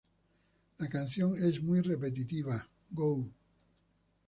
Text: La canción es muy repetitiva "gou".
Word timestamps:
La 0.79 0.89
canción 0.89 1.35
es 1.37 1.61
muy 1.61 1.79
repetitiva 1.81 2.67
"gou". 2.89 3.31